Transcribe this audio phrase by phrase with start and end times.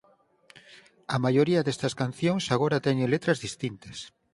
[1.15, 3.97] A maioría destas cancións agora teñen letras distintas.